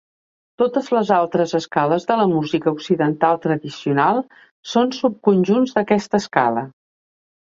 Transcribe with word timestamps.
Totes 0.59 0.87
les 0.97 1.09
altres 1.17 1.51
escales 1.59 2.07
de 2.11 2.15
la 2.19 2.23
música 2.31 2.71
occidental 2.77 3.37
tradicional 3.45 4.21
són 4.73 4.95
subconjunts 5.01 5.77
d'aquesta 5.79 6.23
escala. 6.25 6.65